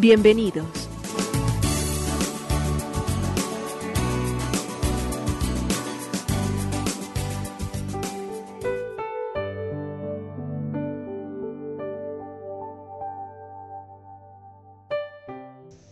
Bienvenidos. 0.00 0.88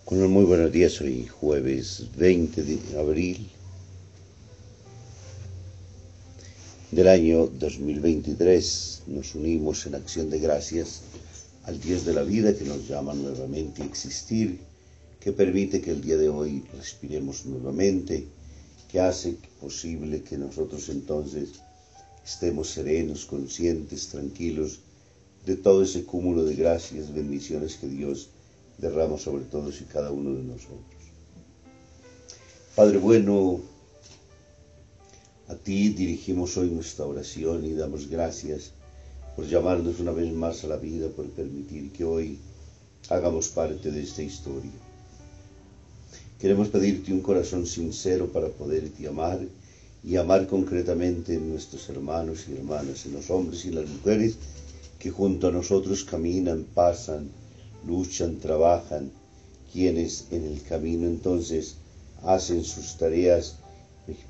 Muy 0.09 0.45
buenos 0.45 0.70
días, 0.70 1.00
hoy 1.00 1.27
jueves 1.27 2.05
20 2.16 2.62
de 2.62 2.98
abril 3.00 3.48
del 6.92 7.09
año 7.09 7.47
2023 7.48 9.02
nos 9.09 9.34
unimos 9.34 9.84
en 9.86 9.97
acción 9.97 10.30
de 10.30 10.38
gracias 10.38 11.02
al 11.66 11.80
Dios 11.80 12.05
de 12.05 12.15
la 12.15 12.23
vida 12.23 12.56
que 12.56 12.65
nos 12.65 12.87
llama 12.88 13.12
nuevamente 13.12 13.83
a 13.83 13.87
existir, 13.87 14.61
que 15.19 15.33
permite 15.33 15.80
que 15.80 15.91
el 15.91 16.01
día 16.01 16.16
de 16.16 16.29
hoy 16.29 16.65
respiremos 16.73 17.45
nuevamente, 17.45 18.25
que 18.89 19.00
hace 19.00 19.36
posible 19.61 20.23
que 20.23 20.39
nosotros 20.39 20.89
entonces 20.89 21.48
estemos 22.25 22.70
serenos, 22.70 23.27
conscientes, 23.27 24.08
tranquilos 24.08 24.78
de 25.45 25.56
todo 25.56 25.83
ese 25.83 26.05
cúmulo 26.05 26.45
de 26.45 26.55
gracias, 26.55 27.12
bendiciones 27.12 27.77
que 27.77 27.89
Dios 27.89 28.30
derrama 28.78 29.19
sobre 29.19 29.45
todos 29.45 29.80
y 29.80 29.84
cada 29.84 30.12
uno 30.12 30.34
de 30.34 30.45
nosotros. 30.45 31.03
Padre 32.77 32.98
bueno, 32.98 33.61
a 35.48 35.56
ti 35.56 35.89
dirigimos 35.89 36.56
hoy 36.56 36.70
nuestra 36.70 37.06
oración 37.06 37.64
y 37.64 37.73
damos 37.73 38.08
gracias 38.08 38.73
por 39.37 39.47
llamarnos 39.47 40.01
una 40.01 40.12
vez 40.12 40.33
más 40.33 40.65
a 40.65 40.69
la 40.69 40.77
vida, 40.77 41.09
por 41.11 41.27
permitir 41.27 41.92
que 41.92 42.05
hoy 42.05 42.39
hagamos 43.11 43.48
parte 43.48 43.92
de 43.92 44.03
esta 44.03 44.23
historia. 44.23 44.73
Queremos 46.41 46.69
pedirte 46.69 47.12
un 47.12 47.20
corazón 47.20 47.67
sincero 47.67 48.33
para 48.33 48.48
poderte 48.48 49.07
amar 49.07 49.39
y 50.03 50.17
amar 50.17 50.47
concretamente 50.47 51.34
en 51.34 51.51
nuestros 51.51 51.87
hermanos 51.91 52.47
y 52.48 52.55
hermanas, 52.55 53.05
en 53.05 53.12
los 53.12 53.29
hombres 53.31 53.67
y 53.67 53.70
las 53.70 53.87
mujeres 53.89 54.37
que 54.98 55.11
junto 55.11 55.48
a 55.48 55.51
nosotros 55.51 56.05
caminan, 56.05 56.64
pasan, 56.75 57.29
luchan, 57.87 58.39
trabajan, 58.39 59.11
quienes 59.70 60.27
en 60.31 60.45
el 60.45 60.62
camino 60.62 61.07
entonces 61.07 61.77
hacen 62.23 62.64
sus 62.64 62.97
tareas 62.97 63.57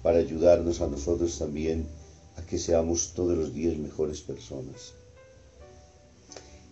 para 0.03 0.19
ayudarnos 0.19 0.81
a 0.81 0.89
nosotros 0.89 1.39
también 1.39 1.87
a 2.37 2.43
que 2.43 2.59
seamos 2.59 3.13
todos 3.15 3.37
los 3.37 3.55
días 3.55 3.77
mejores 3.77 4.21
personas. 4.21 4.95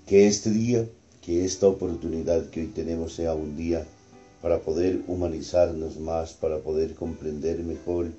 Que 0.07 0.27
este 0.27 0.51
día, 0.51 0.87
que 1.23 1.45
esta 1.45 1.67
oportunidad 1.69 2.51
que 2.51 2.61
hoy 2.61 2.67
tenemos 2.69 3.15
sea 3.15 3.35
un 3.35 3.57
día 3.57 3.87
para 4.43 4.61
poder 4.61 5.03
humanizarnos 5.07 5.99
más, 5.99 6.35
para 6.35 6.59
poder 6.59 6.95
comprender 6.95 7.61
mejor 7.61 8.11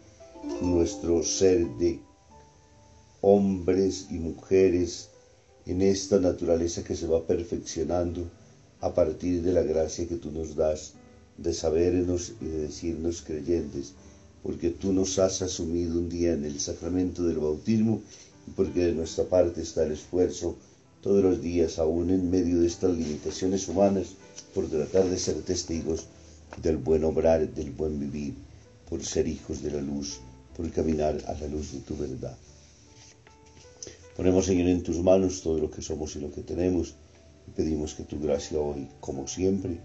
nuestro 0.62 1.24
ser 1.24 1.68
de 1.78 2.00
hombres 3.22 4.08
y 4.09 4.16
mujeres 4.16 5.09
en 5.66 5.81
esta 5.81 6.19
naturaleza 6.19 6.84
que 6.84 6.96
se 6.96 7.08
va 7.08 7.25
perfeccionando 7.25 8.28
a 8.81 8.94
partir 8.94 9.42
de 9.42 9.52
la 9.52 9.64
gracia 9.64 10.08
que 10.08 10.16
tú 10.16 10.31
nos 10.31 10.56
das 10.56 10.94
de 11.38 11.53
sabernos 11.53 12.34
y 12.42 12.46
de 12.46 12.59
decirnos 12.68 13.22
creyentes 13.22 13.94
porque 14.45 14.69
tú 14.69 14.94
nos 14.94 15.17
has 15.17 15.41
asumido 15.41 15.97
un 15.97 16.07
día 16.07 16.33
en 16.33 16.45
el 16.45 16.59
sacramento 16.59 17.23
del 17.23 17.39
bautismo 17.39 18.03
y 18.47 18.51
porque 18.51 18.85
de 18.85 18.94
nuestra 18.94 19.23
parte 19.23 19.63
está 19.63 19.83
el 19.83 19.94
esfuerzo 19.94 20.56
todos 21.01 21.23
los 21.23 21.41
días, 21.41 21.79
aún 21.79 22.11
en 22.11 22.29
medio 22.29 22.59
de 22.59 22.67
estas 22.67 22.95
limitaciones 22.95 23.67
humanas, 23.67 24.09
por 24.53 24.67
tratar 24.67 25.09
de 25.09 25.17
ser 25.17 25.41
testigos 25.41 26.06
del 26.61 26.78
buen 26.78 27.03
obrar, 27.06 27.51
del 27.56 27.72
buen 27.72 28.00
vivir, 28.00 28.35
por 28.88 29.03
ser 29.03 29.28
hijos 29.28 29.63
de 29.63 29.72
la 29.72 29.81
luz, 29.81 30.19
por 30.56 30.69
caminar 30.72 31.23
a 31.25 31.33
la 31.33 31.47
luz 31.47 31.72
de 31.72 31.79
tu 31.79 31.97
verdad. 31.97 32.38
Ponemos, 34.16 34.45
Señor, 34.45 34.67
en 34.67 34.83
tus 34.83 34.97
manos 34.97 35.41
todo 35.41 35.57
lo 35.57 35.72
que 35.72 35.81
somos 35.81 36.16
y 36.17 36.19
lo 36.19 36.31
que 36.31 36.41
tenemos 36.41 36.94
y 37.47 37.51
pedimos 37.51 37.95
que 37.95 38.03
tu 38.03 38.19
gracia 38.19 38.59
hoy, 38.59 38.88
como 39.00 39.27
siempre, 39.27 39.79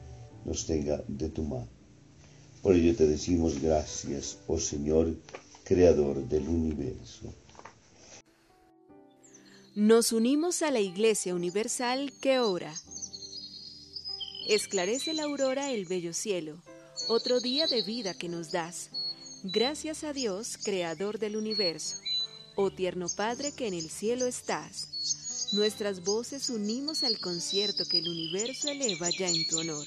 nos 0.45 0.67
tenga 0.67 1.03
de 1.09 1.31
tu 1.31 1.45
mano. 1.45 1.80
Por 2.63 2.75
ello 2.75 2.95
te 2.95 3.07
decimos 3.07 3.61
gracias, 3.61 4.39
oh 4.47 4.59
Señor, 4.59 5.17
Creador 5.65 6.29
del 6.29 6.49
universo. 6.49 7.33
Nos 9.75 10.13
unimos 10.13 10.63
a 10.63 10.71
la 10.71 10.81
Iglesia 10.81 11.35
Universal 11.35 12.13
que 12.21 12.41
ora. 12.41 12.75
Esclarece 14.49 15.15
la 15.15 15.23
aurora 15.23 15.71
el 15.71 15.87
bello 15.87 16.13
cielo, 16.13 16.61
otro 17.09 17.41
día 17.41 17.67
de 17.67 17.83
vida 17.83 18.15
que 18.15 18.29
nos 18.29 18.51
das. 18.51 18.91
Gracias 19.45 20.05
a 20.05 20.13
Dios, 20.13 20.59
Creador 20.63 21.19
del 21.19 21.37
universo. 21.37 21.97
Oh 22.57 22.71
tierno 22.71 23.07
Padre 23.17 23.53
que 23.53 23.69
en 23.69 23.75
el 23.75 23.89
cielo 23.89 24.27
estás. 24.27 25.51
Nuestras 25.53 26.05
voces 26.05 26.51
unimos 26.51 27.05
al 27.05 27.19
concierto 27.21 27.85
que 27.87 28.01
el 28.01 28.09
universo 28.09 28.69
eleva 28.69 29.09
ya 29.09 29.29
en 29.29 29.47
tu 29.47 29.61
honor. 29.61 29.87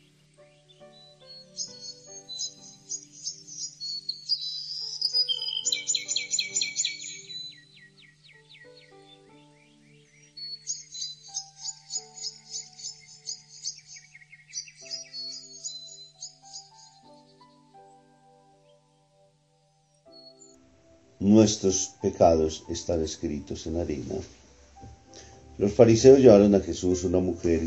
Nuestros 21.21 21.91
pecados 22.01 22.63
están 22.67 23.03
escritos 23.03 23.67
en 23.67 23.77
arena. 23.77 24.15
Los 25.59 25.71
fariseos 25.71 26.17
llevaron 26.17 26.55
a 26.55 26.61
Jesús 26.61 27.03
una 27.03 27.19
mujer 27.19 27.61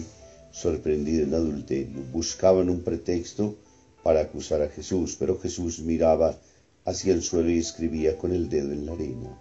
sorprendida 0.51 1.23
en 1.23 1.35
adulterio. 1.35 2.03
Buscaban 2.13 2.69
un 2.69 2.81
pretexto 2.81 3.55
para 4.03 4.23
acusar 4.23 4.61
a 4.61 4.69
Jesús, 4.69 5.15
pero 5.17 5.39
Jesús 5.39 5.79
miraba 5.79 6.37
hacia 6.85 7.15
el 7.15 7.23
suelo 7.23 7.49
y 7.49 7.59
escribía 7.59 8.19
con 8.19 8.33
el 8.33 8.49
dedo 8.49 8.73
en 8.73 8.87
la 8.87 8.93
arena. 8.93 9.39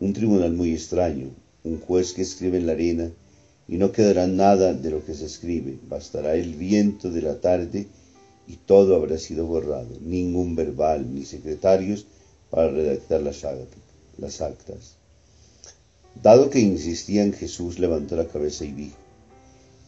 Un 0.00 0.14
tribunal 0.14 0.54
muy 0.54 0.72
extraño, 0.72 1.28
un 1.62 1.80
juez 1.80 2.14
que 2.14 2.22
escribe 2.22 2.56
en 2.56 2.66
la 2.66 2.72
arena 2.72 3.10
y 3.68 3.76
no 3.76 3.92
quedará 3.92 4.26
nada 4.26 4.72
de 4.72 4.90
lo 4.90 5.04
que 5.04 5.12
se 5.12 5.26
escribe, 5.26 5.78
bastará 5.86 6.34
el 6.34 6.54
viento 6.54 7.10
de 7.10 7.20
la 7.20 7.42
tarde 7.42 7.88
y 8.48 8.56
todo 8.56 8.96
habrá 8.96 9.18
sido 9.18 9.44
borrado, 9.44 9.98
ningún 10.00 10.56
verbal 10.56 11.14
ni 11.14 11.26
secretarios 11.26 12.06
para 12.50 12.70
redactar 12.70 13.22
las, 13.22 13.44
actas. 14.40 14.96
Dado 16.20 16.50
que 16.50 16.58
insistían, 16.58 17.32
Jesús 17.32 17.78
levantó 17.78 18.16
la 18.16 18.26
cabeza 18.26 18.64
y 18.64 18.72
dijo, 18.72 18.96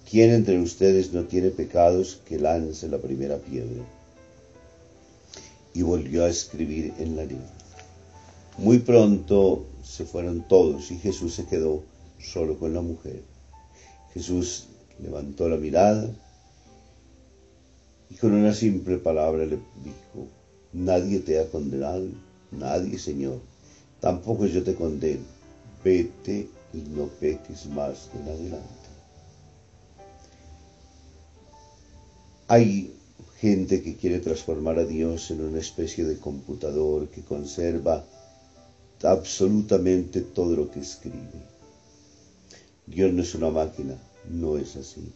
¿quién 0.09 0.31
entre 0.31 0.61
ustedes 0.61 1.12
no 1.12 1.25
tiene 1.25 1.50
pecados 1.50 2.20
que 2.25 2.38
lance 2.38 2.88
la 2.88 2.99
primera 2.99 3.38
piedra? 3.38 3.85
Y 5.75 5.82
volvió 5.82 6.25
a 6.25 6.29
escribir 6.29 6.94
en 6.99 7.17
la 7.17 7.23
arena. 7.23 7.50
Muy 8.59 8.79
pronto 8.79 9.67
se 9.82 10.05
fueron 10.05 10.47
todos 10.47 10.91
y 10.91 10.99
Jesús 10.99 11.35
se 11.35 11.47
quedó 11.47 11.82
solo 12.19 12.58
con 12.58 12.75
la 12.75 12.82
mujer. 12.82 13.23
Jesús 14.15 14.67
levantó 15.03 15.49
la 15.49 15.56
mirada 15.56 16.11
y 18.11 18.15
con 18.17 18.35
una 18.35 18.53
simple 18.53 18.99
palabra 18.99 19.47
le 19.47 19.56
dijo, 19.82 20.29
nadie 20.73 21.20
te 21.20 21.41
ha 21.41 21.49
condenado, 21.49 22.06
nadie, 22.53 22.99
Señor, 22.99 23.41
tampoco 24.01 24.47
yo 24.47 24.63
te 24.63 24.75
condeno, 24.75 25.25
vete 25.85 26.49
y 26.73 26.79
no 26.79 27.07
peques 27.07 27.67
más 27.67 28.09
en 28.15 28.29
adelante. 28.29 28.83
Hay 32.49 32.93
gente 33.39 33.83
que 33.83 33.97
quiere 33.97 34.21
transformar 34.21 34.79
a 34.79 34.85
Dios 34.85 35.31
en 35.31 35.41
una 35.41 35.59
especie 35.59 36.05
de 36.05 36.19
computador 36.19 37.09
que 37.09 37.23
conserva 37.23 38.05
absolutamente 39.03 40.21
todo 40.21 40.55
lo 40.57 40.71
que 40.71 40.81
escribe. 40.81 41.53
Dios 42.87 43.13
no 43.13 43.23
es 43.23 43.35
una 43.35 43.51
máquina, 43.51 43.97
no 44.31 44.59
es 44.59 44.77
así. 44.77 45.13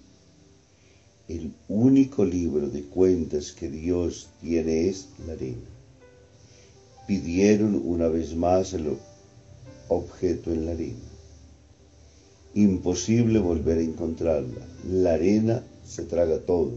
El 1.28 1.52
único 1.68 2.24
libro 2.24 2.68
de 2.68 2.84
cuentas 2.84 3.52
que 3.52 3.68
Dios 3.68 4.28
tiene 4.40 4.88
es 4.88 5.08
la 5.26 5.34
arena. 5.34 5.75
Pidieron 7.06 7.80
una 7.84 8.08
vez 8.08 8.34
más 8.34 8.72
el 8.72 8.96
objeto 9.88 10.52
en 10.52 10.66
la 10.66 10.72
arena. 10.72 10.98
Imposible 12.54 13.38
volver 13.38 13.78
a 13.78 13.82
encontrarla. 13.82 14.66
La 14.90 15.12
arena 15.14 15.62
se 15.84 16.02
traga 16.02 16.38
todo. 16.38 16.72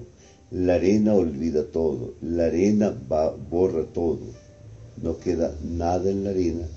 La 0.51 0.75
arena 0.75 1.15
olvida 1.15 1.63
todo. 1.63 2.13
La 2.21 2.45
arena 2.45 2.95
va, 3.11 3.31
borra 3.31 3.85
todo. 3.85 4.19
No 5.01 5.17
queda 5.17 5.55
nada 5.63 6.11
en 6.11 6.23
la 6.23 6.29
arena 6.29 6.67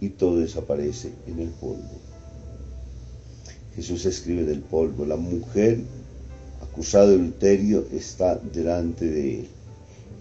y 0.00 0.08
todo 0.10 0.38
desaparece 0.38 1.12
en 1.26 1.38
el 1.40 1.48
polvo. 1.50 2.00
Jesús 3.74 4.06
escribe 4.06 4.44
del 4.44 4.60
polvo. 4.60 5.04
La 5.04 5.16
mujer 5.16 5.80
acusada 6.62 7.08
de 7.08 7.16
adulterio 7.16 7.84
está 7.92 8.36
delante 8.36 9.04
de 9.04 9.40
él. 9.40 9.48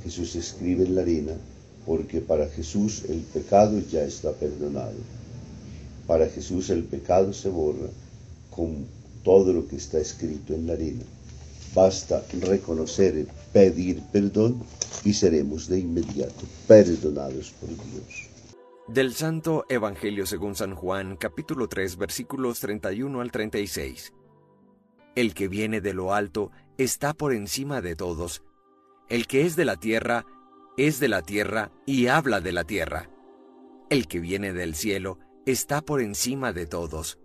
Jesús 0.04 0.36
escribe 0.36 0.84
en 0.84 0.96
la 0.96 1.02
arena 1.02 1.34
porque 1.86 2.22
para 2.22 2.48
Jesús 2.48 3.04
el 3.10 3.20
pecado 3.20 3.80
ya 3.80 4.04
está 4.04 4.32
perdonado. 4.34 4.98
Para 6.08 6.28
Jesús 6.28 6.70
el 6.70 6.84
pecado 6.84 7.34
se 7.34 7.50
borra 7.50 7.90
con 8.50 8.86
todo 9.24 9.54
lo 9.54 9.68
que 9.68 9.78
está 9.78 10.00
escrito 10.00 10.54
en 10.54 10.68
la 10.68 10.74
arena. 10.74 11.04
Basta 11.74 12.24
reconocer, 12.42 13.28
pedir 13.54 14.02
perdón 14.12 14.62
y 15.06 15.14
seremos 15.14 15.68
de 15.68 15.80
inmediato 15.80 16.46
perdonados 16.68 17.52
por 17.52 17.70
Dios. 17.70 18.30
Del 18.88 19.14
Santo 19.14 19.66
Evangelio 19.70 20.26
según 20.26 20.56
San 20.56 20.76
Juan, 20.76 21.16
capítulo 21.16 21.70
3, 21.70 21.96
versículos 21.98 22.60
31 22.60 23.22
al 23.22 23.32
36. 23.32 24.12
El 25.16 25.34
que 25.34 25.48
viene 25.48 25.80
de 25.80 25.94
lo 25.94 26.14
alto 26.14 26.52
está 26.78 27.14
por 27.14 27.34
encima 27.34 27.82
de 27.82 27.96
todos. 27.96 28.44
El 29.08 29.28
que 29.28 29.46
es 29.46 29.56
de 29.56 29.66
la 29.66 29.78
tierra 29.78 30.26
es 30.88 31.00
de 31.00 31.08
la 31.08 31.22
tierra 31.22 31.72
y 31.86 32.08
habla 32.08 32.42
de 32.42 32.52
la 32.52 32.64
tierra. 32.64 33.08
El 33.92 34.08
que 34.08 34.20
viene 34.20 34.52
del 34.52 34.74
cielo 34.74 35.20
está 35.46 35.82
por 35.82 36.02
encima 36.02 36.54
de 36.54 36.66
todos. 36.66 37.20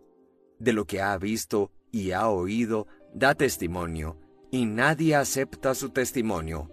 De 0.59 0.75
lo 0.75 0.87
que 0.87 1.01
ha 1.01 1.17
visto 1.17 1.71
y 1.91 2.11
ha 2.11 2.29
oído, 2.29 2.87
da 3.15 3.35
testimonio, 3.35 4.19
y 4.51 4.67
nadie 4.67 5.17
acepta 5.17 5.75
su 5.75 5.89
testimonio. 5.89 6.71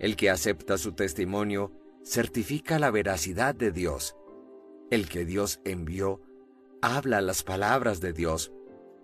El 0.00 0.16
que 0.16 0.30
acepta 0.30 0.78
su 0.78 0.94
testimonio 0.94 1.72
certifica 2.04 2.80
la 2.80 2.90
veracidad 2.90 3.54
de 3.54 3.70
Dios. 3.70 4.16
El 4.90 5.08
que 5.08 5.24
Dios 5.24 5.60
envió 5.64 6.22
habla 6.82 7.20
las 7.20 7.44
palabras 7.44 8.00
de 8.00 8.12
Dios, 8.12 8.50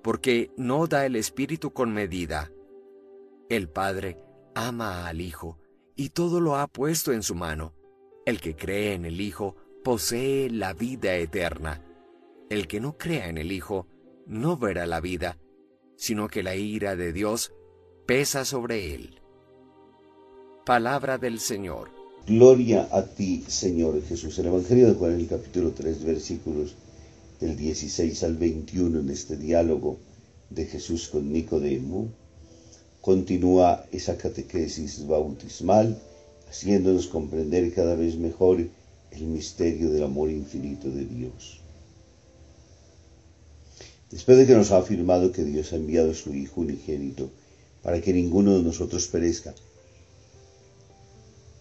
porque 0.03 0.51
no 0.57 0.89
da 0.89 1.07
el 1.07 1.15
Espíritu 1.15 1.73
con 1.73 1.93
medida. 1.93 2.51
El 3.49 3.69
Padre 3.69 4.19
ama 4.55 5.07
al 5.07 5.21
Hijo 5.21 5.61
y 5.97 6.11
todo 6.11 6.41
lo 6.41 6.57
ha 6.57 6.69
puesto 6.69 7.13
en 7.13 7.23
su 7.23 7.35
mano. 7.35 7.73
El 8.27 8.41
que 8.41 8.55
cree 8.55 8.93
en 8.93 9.07
el 9.07 9.21
Hijo 9.21 9.57
posee 9.83 10.51
la 10.51 10.75
vida 10.75 11.17
eterna. 11.17 11.83
El 12.51 12.69
que 12.69 12.81
no 12.81 12.97
crea 12.99 13.29
en 13.29 13.39
el 13.39 13.51
Hijo 13.51 13.87
no 14.27 14.57
verá 14.57 14.87
la 14.87 15.01
vida, 15.01 15.39
sino 15.97 16.29
que 16.29 16.43
la 16.43 16.55
ira 16.55 16.97
de 16.97 17.13
Dios 17.13 17.53
pesa 18.07 18.45
sobre 18.45 18.95
él. 18.95 19.21
Palabra 20.65 21.17
del 21.19 21.41
Señor. 21.41 21.91
Gloria 22.27 22.89
a 22.91 23.05
ti, 23.07 23.45
Señor 23.47 24.03
Jesús. 24.03 24.39
El 24.39 24.47
Evangelio 24.47 24.89
de 24.89 24.95
Juan, 24.95 25.13
el 25.13 25.29
capítulo 25.29 25.71
3, 25.71 26.05
versículos 26.05 26.75
del 27.41 27.57
16 27.57 28.23
al 28.25 28.37
21, 28.37 29.01
en 29.01 29.11
este 29.11 29.37
diálogo 29.37 29.99
de 30.51 30.67
Jesús 30.67 31.09
con 31.09 31.33
Nicodemo, 31.33 32.09
continúa 33.07 33.87
esa 33.99 34.15
catequesis 34.19 35.07
bautismal, 35.07 35.89
haciéndonos 36.51 37.07
comprender 37.07 37.65
cada 37.79 37.95
vez 37.95 38.17
mejor 38.17 38.57
el 39.17 39.25
misterio 39.37 39.87
del 39.91 40.03
amor 40.11 40.29
infinito 40.29 40.91
de 40.91 41.05
Dios. 41.05 41.61
Después 44.11 44.39
de 44.39 44.47
que 44.47 44.59
nos 44.59 44.73
ha 44.73 44.79
afirmado 44.79 45.31
que 45.31 45.45
Dios 45.45 45.73
ha 45.73 45.77
enviado 45.77 46.11
a 46.11 46.21
su 46.23 46.35
Hijo 46.35 46.63
unigénito 46.63 47.31
para 47.81 48.01
que 48.01 48.13
ninguno 48.13 48.57
de 48.57 48.65
nosotros 48.65 49.07
perezca, 49.07 49.55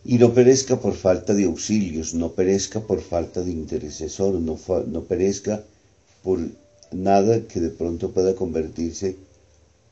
y 0.03 0.17
no 0.17 0.33
perezca 0.33 0.79
por 0.79 0.95
falta 0.95 1.35
de 1.35 1.45
auxilios, 1.45 2.15
no 2.15 2.31
perezca 2.31 2.79
por 2.79 3.01
falta 3.01 3.41
de 3.41 3.51
intercesor, 3.51 4.33
no, 4.33 4.57
no 4.87 5.01
perezca 5.03 5.63
por 6.23 6.39
nada 6.91 7.47
que 7.47 7.59
de 7.59 7.69
pronto 7.69 8.09
pueda 8.09 8.33
convertirse 8.33 9.15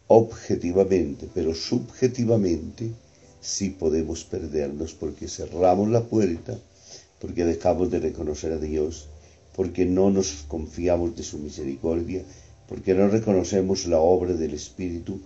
objetivamente, 0.08 1.28
pero 1.34 1.54
subjetivamente 1.54 2.92
sí 3.42 3.70
podemos 3.70 4.24
perdernos 4.24 4.94
porque 4.94 5.28
cerramos 5.28 5.90
la 5.90 6.04
puerta, 6.04 6.58
porque 7.20 7.46
dejamos 7.46 7.90
de 7.92 8.00
reconocer 8.00 8.52
a 8.54 8.58
Dios, 8.58 9.08
porque 9.56 9.86
no 9.86 10.10
nos 10.10 10.46
confiamos 10.48 11.16
de 11.16 11.24
su 11.24 11.38
misericordia, 11.40 12.24
porque 12.68 12.94
no 12.94 13.08
reconocemos 13.08 13.86
la 13.86 14.00
obra 14.00 14.34
del 14.34 14.54
Espíritu, 14.54 15.20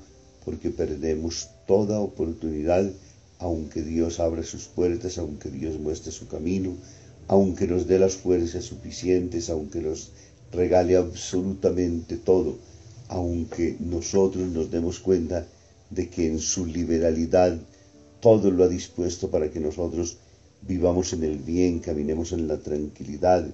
porque 0.44 0.70
perdemos 0.70 1.50
toda 1.66 2.00
oportunidad 2.00 2.90
aunque 3.40 3.84
Dios 3.84 4.20
abra 4.20 4.44
sus 4.44 4.66
puertas, 4.66 5.18
aunque 5.18 5.50
Dios 5.50 5.80
muestre 5.80 6.12
su 6.12 6.28
camino, 6.28 6.76
aunque 7.28 7.68
nos 7.68 7.88
dé 7.88 8.00
las 8.00 8.16
fuerzas 8.16 8.66
suficientes, 8.66 9.50
aunque 9.50 9.82
nos 9.82 10.12
regale 10.52 10.96
absolutamente 10.96 12.18
todo, 12.18 12.56
aunque 13.08 13.78
nosotros 13.80 14.48
nos 14.50 14.70
demos 14.70 15.00
cuenta 15.00 15.46
de 15.90 16.10
que 16.10 16.28
en 16.28 16.40
su 16.40 16.66
liberalidad 16.66 17.58
todo 18.20 18.52
lo 18.52 18.64
ha 18.64 18.68
dispuesto 18.68 19.30
para 19.30 19.50
que 19.50 19.60
nosotros 19.60 20.18
vivamos 20.62 21.14
en 21.14 21.24
el 21.24 21.38
bien, 21.38 21.80
caminemos 21.80 22.32
en 22.32 22.48
la 22.48 22.58
tranquilidad, 22.58 23.48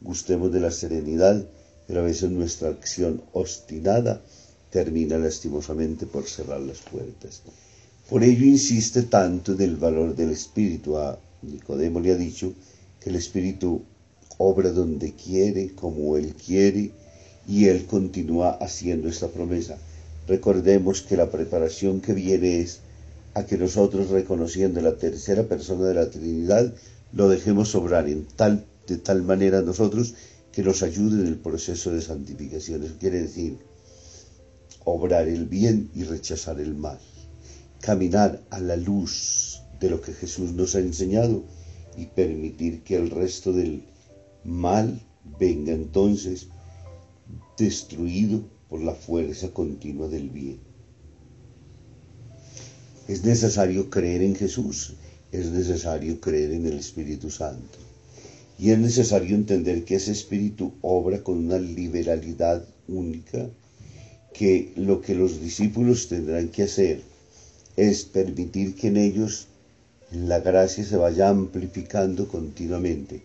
gustemos 0.00 0.52
de 0.52 0.60
la 0.60 0.70
serenidad, 0.70 1.44
pero 1.86 2.00
a 2.00 2.04
veces 2.04 2.30
nuestra 2.30 2.68
acción 2.68 3.22
obstinada 3.32 4.22
termina 4.70 5.18
lastimosamente 5.18 6.06
por 6.06 6.24
cerrar 6.24 6.60
las 6.60 6.78
puertas. 6.78 7.42
Por 8.08 8.22
ello 8.22 8.44
insiste 8.44 9.02
tanto 9.04 9.52
en 9.52 9.60
el 9.60 9.76
valor 9.76 10.14
del 10.14 10.30
Espíritu. 10.30 10.96
A 10.96 11.18
Nicodemo 11.42 12.00
le 12.00 12.12
ha 12.12 12.16
dicho 12.16 12.52
que 13.00 13.10
el 13.10 13.16
Espíritu 13.16 13.82
obra 14.38 14.70
donde 14.70 15.14
quiere, 15.14 15.74
como 15.74 16.16
Él 16.16 16.34
quiere, 16.34 16.90
y 17.46 17.66
Él 17.66 17.86
continúa 17.86 18.50
haciendo 18.50 19.08
esta 19.08 19.28
promesa. 19.28 19.78
Recordemos 20.26 21.02
que 21.02 21.16
la 21.16 21.30
preparación 21.30 22.00
que 22.00 22.12
viene 22.12 22.60
es 22.60 22.80
a 23.34 23.44
que 23.44 23.58
nosotros, 23.58 24.10
reconociendo 24.10 24.80
la 24.80 24.96
tercera 24.96 25.44
persona 25.44 25.86
de 25.86 25.94
la 25.94 26.10
Trinidad, 26.10 26.72
lo 27.12 27.28
dejemos 27.28 27.74
obrar 27.74 28.08
en 28.08 28.24
tal, 28.36 28.64
de 28.86 28.98
tal 28.98 29.22
manera 29.22 29.62
nosotros 29.62 30.14
que 30.52 30.62
nos 30.62 30.82
ayude 30.82 31.22
en 31.22 31.26
el 31.26 31.36
proceso 31.36 31.92
de 31.92 32.02
santificación. 32.02 32.82
Eso 32.82 32.94
quiere 32.98 33.22
decir 33.22 33.58
obrar 34.84 35.28
el 35.28 35.46
bien 35.46 35.90
y 35.94 36.04
rechazar 36.04 36.60
el 36.60 36.74
mal 36.74 36.98
caminar 37.80 38.42
a 38.50 38.60
la 38.60 38.76
luz 38.76 39.62
de 39.80 39.90
lo 39.90 40.00
que 40.00 40.12
Jesús 40.12 40.52
nos 40.52 40.74
ha 40.74 40.80
enseñado 40.80 41.42
y 41.96 42.06
permitir 42.06 42.82
que 42.82 42.96
el 42.96 43.10
resto 43.10 43.52
del 43.52 43.82
mal 44.44 45.00
venga 45.38 45.72
entonces 45.72 46.48
destruido 47.56 48.42
por 48.68 48.80
la 48.80 48.94
fuerza 48.94 49.50
continua 49.50 50.08
del 50.08 50.30
bien. 50.30 50.58
Es 53.08 53.24
necesario 53.24 53.90
creer 53.90 54.22
en 54.22 54.36
Jesús, 54.36 54.94
es 55.32 55.46
necesario 55.50 56.20
creer 56.20 56.52
en 56.52 56.66
el 56.66 56.78
Espíritu 56.78 57.30
Santo. 57.30 57.78
Y 58.58 58.70
es 58.70 58.78
necesario 58.78 59.34
entender 59.34 59.84
que 59.84 59.96
ese 59.96 60.12
Espíritu 60.12 60.72
obra 60.82 61.22
con 61.22 61.38
una 61.38 61.58
liberalidad 61.58 62.64
única, 62.88 63.48
que 64.32 64.72
lo 64.76 65.00
que 65.00 65.14
los 65.14 65.40
discípulos 65.40 66.08
tendrán 66.08 66.48
que 66.48 66.64
hacer 66.64 67.02
es 67.76 68.04
permitir 68.04 68.74
que 68.74 68.88
en 68.88 68.96
ellos 68.96 69.46
la 70.12 70.40
gracia 70.40 70.84
se 70.84 70.96
vaya 70.96 71.28
amplificando 71.28 72.28
continuamente, 72.28 73.22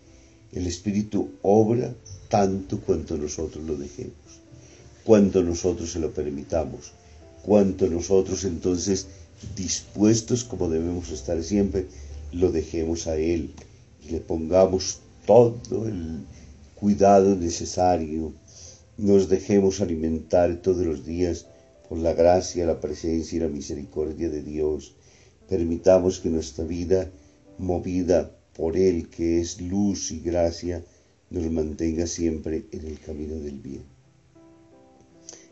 El 0.51 0.67
Espíritu 0.67 1.29
obra 1.41 1.93
tanto 2.35 2.81
cuanto 2.81 3.15
nosotros 3.15 3.63
lo 3.63 3.77
dejemos, 3.77 4.41
cuanto 5.05 5.41
nosotros 5.41 5.89
se 5.93 5.99
lo 5.99 6.13
permitamos, 6.13 6.91
cuanto 7.43 7.87
nosotros 7.87 8.43
entonces 8.43 9.07
dispuestos 9.55 10.43
como 10.43 10.69
debemos 10.69 11.11
estar 11.11 11.41
siempre, 11.41 11.87
lo 12.33 12.51
dejemos 12.51 13.07
a 13.07 13.15
Él 13.15 13.53
y 14.05 14.11
le 14.11 14.19
pongamos 14.19 14.99
todo 15.25 15.87
el 15.87 16.25
cuidado 16.75 17.37
necesario, 17.37 18.33
nos 18.97 19.29
dejemos 19.29 19.79
alimentar 19.79 20.57
todos 20.57 20.85
los 20.85 21.05
días 21.05 21.45
por 21.87 21.99
la 21.99 22.13
gracia, 22.13 22.65
la 22.65 22.81
presencia 22.81 23.37
y 23.37 23.39
la 23.39 23.47
misericordia 23.47 24.29
de 24.29 24.43
Dios. 24.43 24.93
Permitamos 25.47 26.19
que 26.19 26.29
nuestra 26.29 26.65
vida, 26.65 27.09
movida 27.57 28.29
por 28.57 28.75
Él, 28.75 29.07
que 29.07 29.39
es 29.39 29.61
luz 29.61 30.11
y 30.11 30.19
gracia, 30.19 30.83
nos 31.29 31.51
mantenga 31.51 32.07
siempre 32.07 32.65
en 32.71 32.85
el 32.87 32.99
camino 32.99 33.35
del 33.35 33.59
bien. 33.59 33.83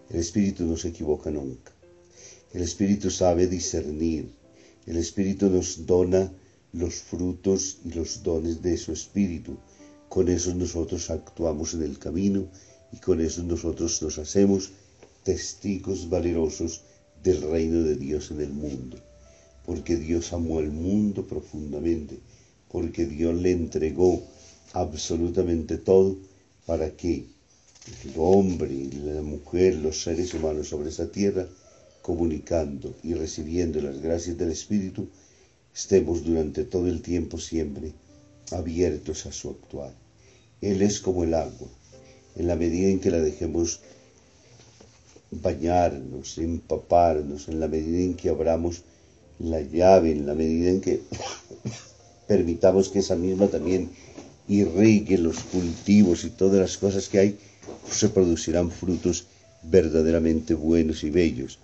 El 0.09 0.19
Espíritu 0.19 0.65
no 0.65 0.77
se 0.77 0.89
equivoca 0.89 1.31
nunca. 1.31 1.71
El 2.53 2.61
Espíritu 2.61 3.09
sabe 3.09 3.47
discernir. 3.47 4.31
El 4.85 4.97
Espíritu 4.97 5.49
nos 5.49 5.85
dona 5.85 6.31
los 6.71 6.95
frutos 6.95 7.79
y 7.85 7.91
los 7.93 8.21
dones 8.21 8.61
de 8.61 8.77
su 8.77 8.91
Espíritu. 8.91 9.57
Con 10.09 10.29
eso 10.29 10.53
nosotros 10.53 11.09
actuamos 11.09 11.73
en 11.73 11.83
el 11.83 11.97
camino 11.97 12.47
y 12.91 12.97
con 12.97 13.21
eso 13.21 13.41
nosotros 13.43 14.01
nos 14.03 14.19
hacemos 14.19 14.71
testigos 15.23 16.09
valerosos 16.09 16.81
del 17.23 17.41
reino 17.41 17.81
de 17.81 17.95
Dios 17.95 18.29
en 18.29 18.41
el 18.41 18.53
mundo. 18.53 18.97
Porque 19.65 19.95
Dios 19.95 20.33
amó 20.33 20.59
al 20.59 20.71
mundo 20.71 21.25
profundamente, 21.25 22.19
porque 22.69 23.05
Dios 23.05 23.33
le 23.35 23.51
entregó 23.51 24.21
absolutamente 24.73 25.77
todo 25.77 26.17
para 26.65 26.91
que 26.91 27.25
el 28.05 28.13
hombre, 28.17 28.89
la 28.93 29.21
mujer, 29.21 29.75
los 29.75 30.01
seres 30.01 30.33
humanos 30.33 30.69
sobre 30.69 30.89
esta 30.89 31.11
tierra, 31.11 31.47
comunicando 32.01 32.93
y 33.03 33.13
recibiendo 33.13 33.81
las 33.81 34.01
gracias 34.01 34.37
del 34.37 34.51
Espíritu, 34.51 35.07
estemos 35.73 36.23
durante 36.23 36.63
todo 36.63 36.87
el 36.87 37.01
tiempo 37.01 37.37
siempre 37.37 37.93
abiertos 38.51 39.25
a 39.25 39.31
su 39.31 39.49
actuar. 39.49 39.93
Él 40.61 40.81
es 40.81 40.99
como 40.99 41.23
el 41.23 41.33
agua. 41.33 41.67
En 42.35 42.47
la 42.47 42.55
medida 42.55 42.89
en 42.89 42.99
que 42.99 43.11
la 43.11 43.19
dejemos 43.19 43.79
bañarnos, 45.29 46.37
empaparnos, 46.37 47.47
en 47.47 47.59
la 47.59 47.67
medida 47.67 47.99
en 47.99 48.15
que 48.15 48.29
abramos 48.29 48.83
la 49.39 49.61
llave, 49.61 50.11
en 50.11 50.25
la 50.25 50.33
medida 50.33 50.69
en 50.69 50.81
que 50.81 51.01
permitamos 52.27 52.89
que 52.89 52.99
esa 52.99 53.15
misma 53.15 53.47
también 53.47 53.89
irrigue 54.47 55.17
los 55.17 55.39
cultivos 55.39 56.23
y 56.23 56.29
todas 56.29 56.59
las 56.59 56.77
cosas 56.77 57.07
que 57.09 57.19
hay, 57.19 57.37
se 57.89 58.09
producirán 58.09 58.71
frutos 58.71 59.25
verdaderamente 59.63 60.53
buenos 60.53 61.03
y 61.03 61.09
bellos. 61.09 61.59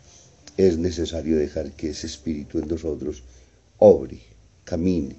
Es 0.57 0.77
necesario 0.77 1.37
dejar 1.37 1.71
que 1.71 1.89
ese 1.89 2.07
espíritu 2.07 2.59
en 2.59 2.67
nosotros 2.67 3.23
obre, 3.77 4.19
camine, 4.63 5.15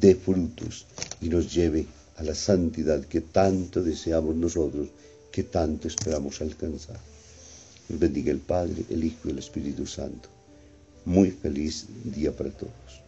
dé 0.00 0.14
frutos 0.14 0.86
y 1.20 1.28
nos 1.28 1.52
lleve 1.52 1.86
a 2.16 2.22
la 2.22 2.34
santidad 2.34 3.04
que 3.04 3.20
tanto 3.20 3.82
deseamos 3.82 4.36
nosotros, 4.36 4.88
que 5.30 5.42
tanto 5.42 5.88
esperamos 5.88 6.40
alcanzar. 6.40 7.00
bendiga 7.88 8.32
el 8.32 8.38
Padre, 8.38 8.84
el 8.90 9.04
Hijo 9.04 9.28
y 9.28 9.30
el 9.32 9.38
Espíritu 9.38 9.86
Santo. 9.86 10.28
Muy 11.04 11.30
feliz 11.30 11.86
día 12.04 12.34
para 12.34 12.50
todos. 12.50 13.01